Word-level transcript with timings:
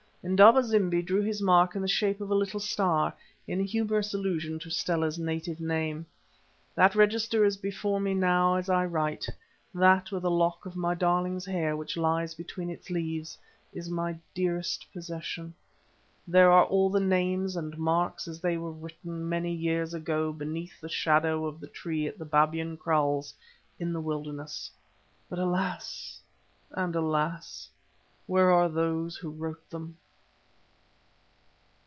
Indaba 0.23 0.61
zimbi 0.61 1.01
drew 1.01 1.23
his 1.23 1.41
mark 1.41 1.75
in 1.75 1.81
the 1.81 1.87
shape 1.87 2.21
of 2.21 2.29
a 2.29 2.35
little 2.35 2.59
star, 2.59 3.11
in 3.47 3.59
humorous 3.63 4.13
allusion 4.13 4.59
to 4.59 4.69
Stella's 4.69 5.17
native 5.17 5.59
name. 5.59 6.05
That 6.75 6.93
register 6.93 7.43
is 7.43 7.57
before 7.57 7.99
me 7.99 8.13
now 8.13 8.53
as 8.53 8.69
I 8.69 8.85
write. 8.85 9.25
That, 9.73 10.11
with 10.11 10.23
a 10.23 10.29
lock 10.29 10.67
of 10.67 10.75
my 10.75 10.93
darling's 10.93 11.47
hair 11.47 11.75
which 11.75 11.97
lies 11.97 12.35
between 12.35 12.69
its 12.69 12.91
leaves, 12.91 13.35
is 13.73 13.89
my 13.89 14.15
dearest 14.35 14.85
possession. 14.93 15.55
There 16.27 16.51
are 16.51 16.65
all 16.65 16.91
the 16.91 16.99
names 16.99 17.55
and 17.55 17.75
marks 17.75 18.27
as 18.27 18.39
they 18.39 18.57
were 18.57 18.71
written 18.71 19.27
many 19.27 19.51
years 19.51 19.91
ago 19.95 20.31
beneath 20.31 20.79
the 20.79 20.87
shadow 20.87 21.47
of 21.47 21.59
the 21.59 21.65
tree 21.67 22.05
at 22.05 22.19
Babyan 22.29 22.77
Kraals 22.77 23.33
in 23.79 23.91
the 23.91 23.99
wilderness, 23.99 24.69
but 25.27 25.39
alas! 25.39 26.21
and 26.73 26.95
alas! 26.95 27.71
where 28.27 28.51
are 28.51 28.69
those 28.69 29.17
who 29.17 29.31
wrote 29.31 29.67
them? 29.71 29.97